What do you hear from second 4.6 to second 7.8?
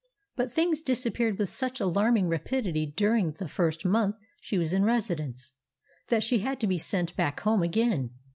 in residence, that she had to be sent back home